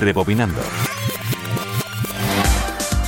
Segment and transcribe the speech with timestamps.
[0.00, 0.60] Rebobinando.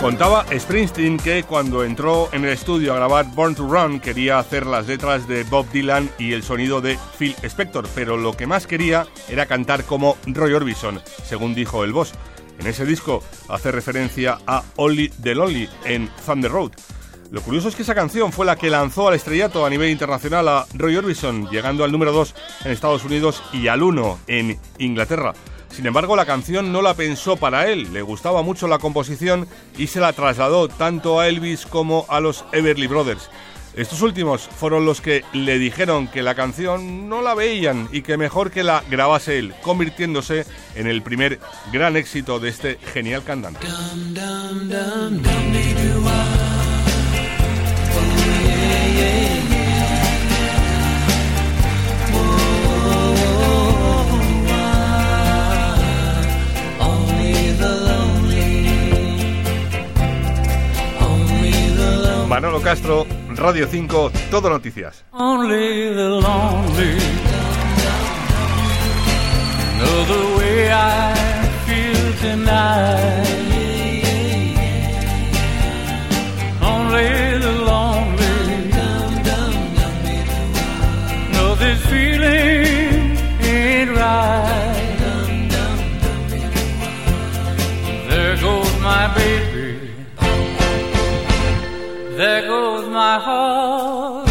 [0.00, 4.66] Contaba Springsteen que cuando entró en el estudio a grabar Born to Run quería hacer
[4.66, 8.66] las letras de Bob Dylan y el sonido de Phil Spector, pero lo que más
[8.66, 12.12] quería era cantar como Roy Orbison, según dijo el boss.
[12.58, 16.72] En ese disco hace referencia a Only the Lonely en Thunder Road.
[17.30, 20.46] Lo curioso es que esa canción fue la que lanzó al estrellato a nivel internacional
[20.48, 22.34] a Roy Orbison, llegando al número 2
[22.66, 25.32] en Estados Unidos y al 1 en Inglaterra.
[25.74, 29.88] Sin embargo, la canción no la pensó para él, le gustaba mucho la composición y
[29.88, 33.28] se la trasladó tanto a Elvis como a los Everly Brothers.
[33.74, 38.16] Estos últimos fueron los que le dijeron que la canción no la veían y que
[38.16, 40.46] mejor que la grabase él, convirtiéndose
[40.76, 41.40] en el primer
[41.72, 43.66] gran éxito de este genial cantante.
[62.44, 63.06] Manolo Castro,
[63.36, 65.02] Radio 5, Todo Noticias.
[65.12, 66.20] Only the
[69.78, 71.14] know the way I
[71.64, 73.24] feel tonight.
[76.60, 77.54] Only the.
[88.10, 89.53] There goes my baby.
[92.24, 94.26] There goes my heart.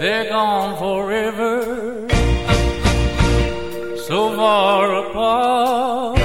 [0.00, 1.52] They're gone forever.
[4.08, 6.18] So far apart.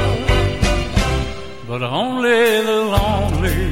[1.68, 3.64] But only the lonely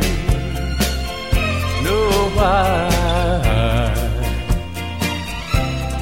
[1.85, 2.89] know why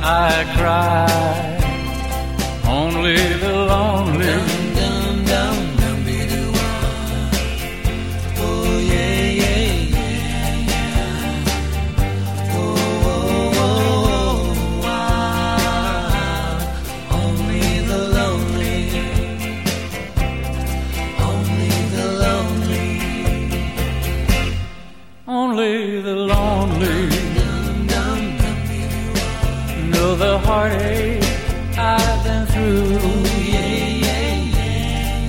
[0.01, 0.90] I cry.
[30.37, 31.23] Heartache
[31.77, 32.99] I've been through.
[33.53, 34.35] yeah, yeah,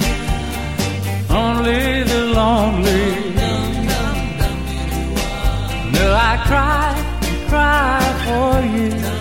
[0.01, 1.39] yeah.
[1.43, 3.33] Only the lonely.
[5.93, 6.95] No, I cry,
[7.49, 9.12] cry for you.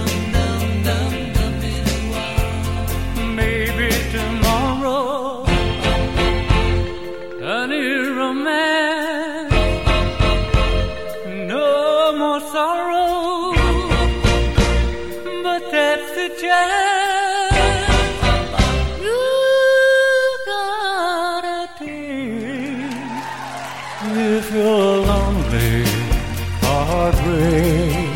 [24.04, 25.84] If you're lonely,
[26.62, 28.11] heartbreak.